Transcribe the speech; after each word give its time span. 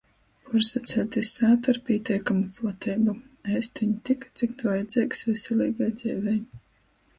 Puorsaceļt 0.51 1.17
iz 1.21 1.27
sātu 1.39 1.71
ar 1.73 1.79
"pīteikamu" 1.89 2.47
plateibu. 2.61 3.15
Ēst 3.59 3.83
viņ 3.83 3.93
tik, 4.11 4.27
cik 4.43 4.67
vajadzeigs 4.71 5.25
veseleigai 5.31 5.95
dzeivei. 6.03 6.37